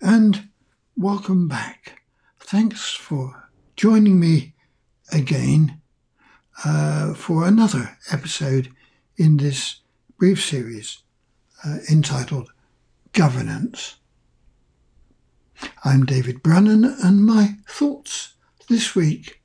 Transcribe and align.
and 0.00 0.48
welcome 0.96 1.48
back. 1.48 2.02
Thanks 2.38 2.94
for 2.94 3.48
joining 3.74 4.20
me 4.20 4.54
again 5.10 5.80
uh, 6.64 7.14
for 7.14 7.48
another 7.48 7.98
episode 8.12 8.68
in 9.16 9.38
this 9.38 9.80
brief 10.20 10.40
series 10.40 10.98
uh, 11.66 11.78
entitled 11.90 12.52
Governance. 13.12 13.96
I'm 15.84 16.06
David 16.06 16.40
Brannan, 16.40 16.84
and 17.02 17.26
my 17.26 17.56
thoughts 17.68 18.34
this 18.68 18.94
week 18.94 19.42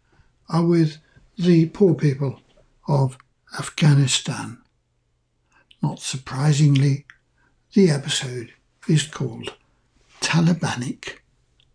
are 0.50 0.64
with 0.64 1.00
the 1.36 1.70
poor 1.70 1.96
people 1.96 2.42
of 2.88 3.18
Afghanistan. 3.58 4.60
Not 5.82 6.00
surprisingly, 6.00 7.08
the 7.74 7.90
episode 7.90 8.54
is 8.88 9.08
called 9.08 9.54
Talibanic 10.22 11.18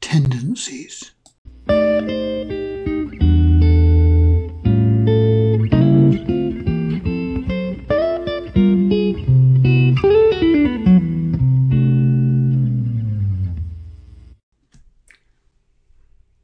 Tendencies. 0.00 1.12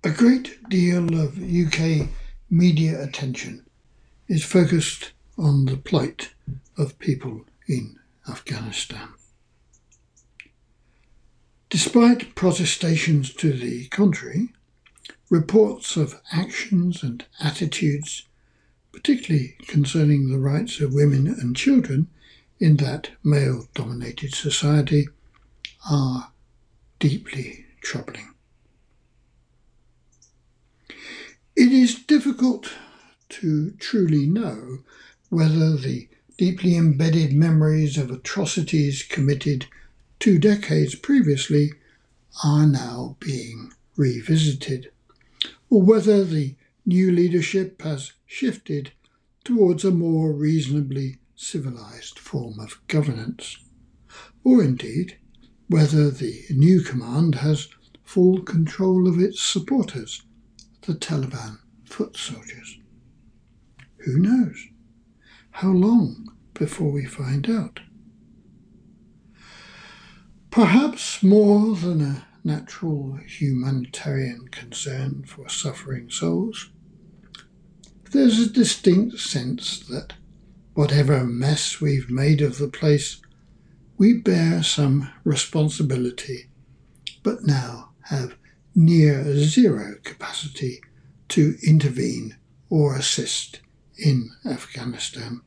A 0.02 0.10
great 0.10 0.68
deal 0.68 1.14
of 1.20 1.38
UK 1.38 2.08
media 2.50 3.02
attention 3.02 3.64
is 4.28 4.44
focused 4.44 5.12
on 5.38 5.66
the 5.66 5.76
plight 5.76 6.30
of 6.76 6.98
people 6.98 7.44
in 7.68 7.98
Afghanistan. 8.28 9.08
Despite 11.82 12.34
protestations 12.34 13.32
to 13.36 13.54
the 13.54 13.86
contrary, 13.86 14.50
reports 15.30 15.96
of 15.96 16.20
actions 16.30 17.02
and 17.02 17.24
attitudes, 17.40 18.26
particularly 18.92 19.56
concerning 19.66 20.28
the 20.28 20.38
rights 20.38 20.78
of 20.80 20.92
women 20.92 21.26
and 21.26 21.56
children 21.56 22.08
in 22.58 22.76
that 22.76 23.12
male 23.24 23.66
dominated 23.72 24.34
society, 24.34 25.08
are 25.90 26.32
deeply 26.98 27.64
troubling. 27.80 28.34
It 31.56 31.72
is 31.72 31.94
difficult 31.94 32.74
to 33.30 33.70
truly 33.78 34.26
know 34.26 34.80
whether 35.30 35.78
the 35.78 36.10
deeply 36.36 36.76
embedded 36.76 37.32
memories 37.32 37.96
of 37.96 38.10
atrocities 38.10 39.02
committed 39.02 39.64
two 40.20 40.38
decades 40.38 40.94
previously 40.94 41.72
are 42.44 42.66
now 42.66 43.16
being 43.20 43.72
revisited, 43.96 44.92
or 45.70 45.82
whether 45.82 46.24
the 46.24 46.54
new 46.84 47.10
leadership 47.10 47.80
has 47.82 48.12
shifted 48.26 48.92
towards 49.44 49.84
a 49.84 49.90
more 49.90 50.32
reasonably 50.32 51.18
civilized 51.34 52.18
form 52.18 52.60
of 52.60 52.86
governance, 52.86 53.56
or 54.44 54.62
indeed 54.62 55.16
whether 55.68 56.10
the 56.10 56.44
new 56.50 56.82
command 56.82 57.36
has 57.36 57.68
full 58.04 58.42
control 58.42 59.08
of 59.08 59.18
its 59.18 59.40
supporters, 59.40 60.22
the 60.82 60.94
Taliban 60.94 61.58
foot 61.84 62.16
soldiers. 62.16 62.78
Who 64.04 64.18
knows? 64.18 64.66
How 65.52 65.70
long 65.70 66.36
before 66.54 66.90
we 66.90 67.06
find 67.06 67.48
out? 67.48 67.80
Perhaps 70.50 71.22
more 71.22 71.76
than 71.76 72.00
a 72.00 72.26
natural 72.42 73.18
humanitarian 73.24 74.48
concern 74.48 75.22
for 75.24 75.48
suffering 75.48 76.10
souls, 76.10 76.70
there's 78.10 78.40
a 78.40 78.50
distinct 78.50 79.20
sense 79.20 79.78
that 79.88 80.14
whatever 80.74 81.24
mess 81.24 81.80
we've 81.80 82.10
made 82.10 82.40
of 82.40 82.58
the 82.58 82.66
place, 82.66 83.20
we 83.96 84.12
bear 84.12 84.64
some 84.64 85.08
responsibility, 85.22 86.46
but 87.22 87.44
now 87.44 87.90
have 88.06 88.34
near 88.74 89.36
zero 89.36 89.98
capacity 90.02 90.80
to 91.28 91.56
intervene 91.64 92.36
or 92.68 92.96
assist 92.96 93.60
in 93.96 94.30
Afghanistan. 94.44 95.42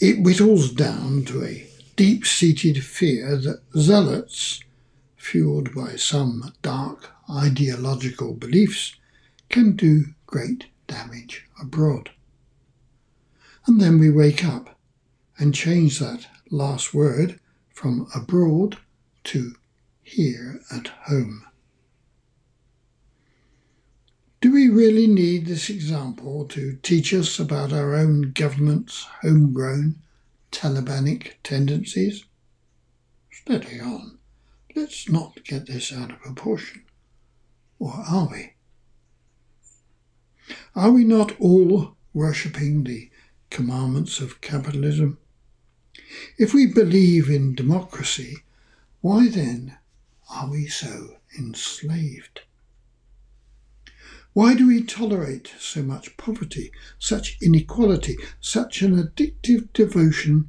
It 0.00 0.22
whittles 0.22 0.72
down 0.72 1.26
to 1.26 1.44
a 1.44 1.66
deep 1.96 2.26
seated 2.26 2.84
fear 2.84 3.36
that 3.36 3.62
zealots, 3.76 4.60
fueled 5.16 5.74
by 5.74 5.96
some 5.96 6.52
dark 6.62 7.10
ideological 7.30 8.34
beliefs, 8.34 8.96
can 9.48 9.76
do 9.76 10.06
great 10.26 10.66
damage 10.86 11.46
abroad. 11.60 12.10
And 13.66 13.80
then 13.80 13.98
we 13.98 14.10
wake 14.10 14.44
up 14.44 14.78
and 15.38 15.54
change 15.54 15.98
that 15.98 16.26
last 16.50 16.92
word 16.92 17.40
from 17.70 18.08
abroad 18.14 18.78
to 19.24 19.54
here 20.02 20.60
at 20.70 20.88
home. 21.06 21.46
Do 24.40 24.52
we 24.52 24.68
really 24.68 25.06
need 25.06 25.46
this 25.46 25.70
example 25.70 26.44
to 26.48 26.78
teach 26.82 27.14
us 27.14 27.38
about 27.38 27.72
our 27.72 27.94
own 27.94 28.32
government's 28.32 29.06
homegrown 29.22 29.96
Talibanic 30.54 31.32
tendencies? 31.42 32.24
Steady 33.32 33.80
on. 33.80 34.18
Let's 34.76 35.08
not 35.08 35.42
get 35.44 35.66
this 35.66 35.92
out 35.92 36.12
of 36.12 36.20
proportion. 36.20 36.84
Or 37.80 37.92
are 37.92 38.28
we? 38.30 38.52
Are 40.76 40.92
we 40.92 41.02
not 41.02 41.38
all 41.40 41.96
worshipping 42.12 42.84
the 42.84 43.10
commandments 43.50 44.20
of 44.20 44.40
capitalism? 44.40 45.18
If 46.38 46.54
we 46.54 46.66
believe 46.66 47.28
in 47.28 47.56
democracy, 47.56 48.36
why 49.00 49.28
then 49.28 49.76
are 50.30 50.48
we 50.48 50.68
so 50.68 51.16
enslaved? 51.36 52.42
Why 54.34 54.56
do 54.56 54.66
we 54.66 54.82
tolerate 54.82 55.52
so 55.60 55.84
much 55.84 56.16
poverty, 56.16 56.72
such 56.98 57.38
inequality, 57.40 58.16
such 58.40 58.82
an 58.82 59.00
addictive 59.00 59.72
devotion 59.72 60.48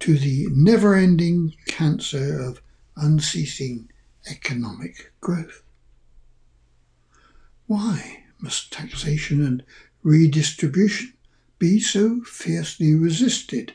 to 0.00 0.18
the 0.18 0.48
never 0.50 0.94
ending 0.94 1.54
cancer 1.66 2.38
of 2.38 2.60
unceasing 2.94 3.88
economic 4.30 5.14
growth? 5.22 5.62
Why 7.66 8.24
must 8.38 8.70
taxation 8.70 9.42
and 9.42 9.64
redistribution 10.02 11.14
be 11.58 11.80
so 11.80 12.20
fiercely 12.20 12.94
resisted? 12.94 13.72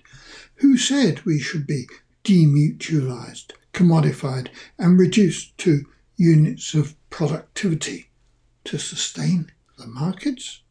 Who 0.57 0.77
said 0.77 1.25
we 1.25 1.39
should 1.39 1.65
be 1.65 1.87
demutualized, 2.23 3.53
commodified, 3.73 4.49
and 4.77 4.99
reduced 4.99 5.57
to 5.57 5.87
units 6.15 6.75
of 6.75 6.93
productivity? 7.09 8.10
To 8.65 8.77
sustain 8.77 9.51
the 9.77 9.87
markets? 9.87 10.61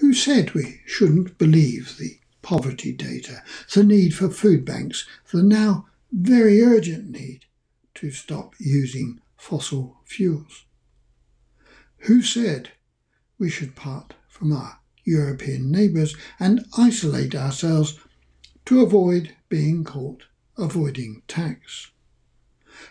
Who 0.00 0.14
said 0.14 0.54
we 0.54 0.80
shouldn't 0.86 1.36
believe 1.36 1.96
the 1.98 2.18
poverty 2.42 2.92
data, 2.92 3.42
the 3.74 3.84
need 3.84 4.14
for 4.14 4.30
food 4.30 4.64
banks, 4.64 5.06
the 5.30 5.42
now 5.42 5.88
very 6.10 6.62
urgent 6.62 7.10
need 7.10 7.44
to 7.94 8.10
stop 8.10 8.54
using 8.58 9.20
fossil 9.36 9.98
fuels? 10.04 10.64
Who 12.04 12.22
said 12.22 12.72
we 13.38 13.50
should 13.50 13.76
part 13.76 14.14
from 14.28 14.52
our 14.52 14.80
European 15.04 15.70
neighbours 15.70 16.16
and 16.38 16.64
isolate 16.76 17.34
ourselves 17.34 17.98
to 18.66 18.80
avoid 18.80 19.36
being 19.48 19.84
caught 19.84 20.24
avoiding 20.56 21.22
tax? 21.28 21.90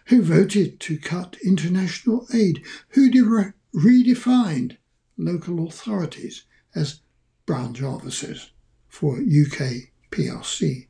Who 0.05 0.21
voted 0.21 0.79
to 0.79 0.97
cut 0.97 1.37
international 1.43 2.27
aid, 2.33 2.63
who 2.89 3.09
de- 3.09 3.53
redefined 3.73 4.77
local 5.17 5.67
authorities 5.67 6.43
as 6.75 7.01
branch 7.45 7.81
officers 7.81 8.51
for 8.87 9.17
UK 9.17 9.91
PLC, 10.11 10.87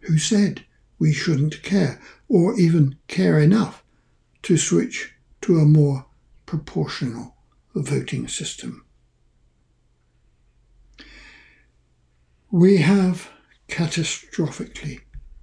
who 0.00 0.18
said 0.18 0.64
we 0.98 1.12
shouldn't 1.12 1.62
care 1.62 2.00
or 2.28 2.58
even 2.58 2.96
care 3.08 3.38
enough 3.38 3.84
to 4.42 4.56
switch 4.56 5.14
to 5.40 5.58
a 5.58 5.64
more 5.64 6.06
proportional 6.46 7.36
voting 7.74 8.28
system. 8.28 8.84
We 12.50 12.78
have 12.78 13.30
catastrophically 13.68 15.00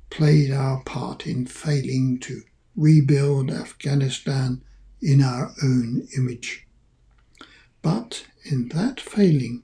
played 0.09 0.51
our 0.51 0.81
part 0.83 1.27
in 1.27 1.45
failing 1.45 2.19
to 2.19 2.41
rebuild 2.75 3.51
Afghanistan 3.51 4.61
in 5.01 5.21
our 5.21 5.53
own 5.63 6.07
image. 6.17 6.65
But 7.81 8.25
in 8.43 8.69
that 8.69 8.99
failing, 8.99 9.63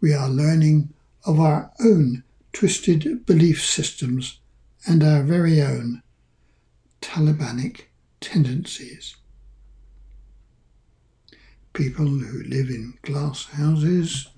we 0.00 0.12
are 0.12 0.28
learning 0.28 0.92
of 1.24 1.40
our 1.40 1.72
own 1.80 2.22
twisted 2.52 3.26
belief 3.26 3.64
systems 3.64 4.38
and 4.86 5.02
our 5.02 5.22
very 5.22 5.60
own 5.60 6.02
Talibanic 7.00 7.82
tendencies. 8.20 9.16
People 11.72 12.06
who 12.06 12.44
live 12.44 12.70
in 12.70 12.94
glass 13.02 13.46
houses 13.46 14.28